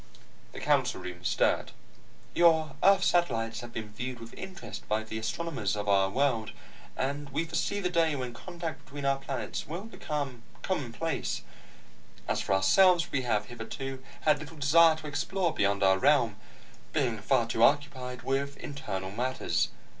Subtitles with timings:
[0.51, 1.73] The council room stirred.
[2.33, 6.53] "Your earth satellites have been viewed with interest by the astronomers of our world,
[6.97, 11.43] and we foresee the day when contact between our planets will be commonplace.
[12.27, 16.37] As for ourselves, we have hitherto had little desire to explore beyond our realm,
[16.93, 19.67] being far too occupied with internal matters.